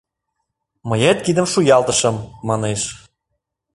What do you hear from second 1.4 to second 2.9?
шуялтышым, манеш.